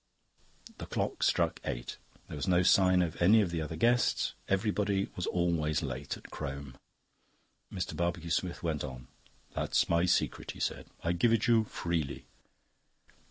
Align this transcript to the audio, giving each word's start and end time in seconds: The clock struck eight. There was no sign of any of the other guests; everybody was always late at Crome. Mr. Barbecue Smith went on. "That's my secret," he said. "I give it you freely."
The 0.79 0.87
clock 0.87 1.21
struck 1.21 1.59
eight. 1.63 1.97
There 2.27 2.35
was 2.35 2.47
no 2.47 2.63
sign 2.63 3.03
of 3.03 3.21
any 3.21 3.39
of 3.39 3.51
the 3.51 3.61
other 3.61 3.75
guests; 3.75 4.33
everybody 4.47 5.09
was 5.15 5.27
always 5.27 5.83
late 5.83 6.17
at 6.17 6.31
Crome. 6.31 6.75
Mr. 7.71 7.95
Barbecue 7.95 8.31
Smith 8.31 8.63
went 8.63 8.83
on. 8.83 9.09
"That's 9.53 9.89
my 9.89 10.05
secret," 10.07 10.53
he 10.53 10.59
said. 10.59 10.87
"I 11.03 11.11
give 11.11 11.31
it 11.33 11.45
you 11.45 11.65
freely." 11.65 12.25